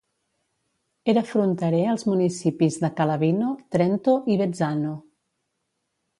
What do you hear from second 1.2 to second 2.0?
fronterer